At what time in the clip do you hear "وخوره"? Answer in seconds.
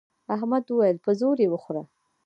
1.51-1.83